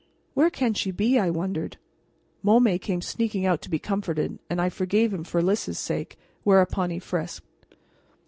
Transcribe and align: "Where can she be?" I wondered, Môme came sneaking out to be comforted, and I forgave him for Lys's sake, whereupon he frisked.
"Where 0.33 0.49
can 0.49 0.73
she 0.73 0.89
be?" 0.89 1.19
I 1.19 1.29
wondered, 1.29 1.77
Môme 2.43 2.81
came 2.81 3.03
sneaking 3.03 3.45
out 3.45 3.61
to 3.61 3.69
be 3.69 3.77
comforted, 3.77 4.39
and 4.49 4.59
I 4.59 4.67
forgave 4.69 5.13
him 5.13 5.23
for 5.23 5.43
Lys's 5.43 5.77
sake, 5.77 6.17
whereupon 6.43 6.89
he 6.89 6.97
frisked. 6.97 7.45